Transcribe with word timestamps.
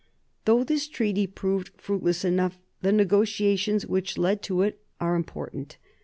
Though 0.45 0.63
this 0.63 0.87
treaty 0.87 1.27
proved 1.27 1.69
fruitless 1.79 2.25
enough, 2.25 2.57
the 2.81 2.91
negotiations 2.91 3.85
which 3.85 4.17
led 4.17 4.41
to 4.41 4.63
it 4.63 4.79
are 4.99 5.15
important. 5.15 5.77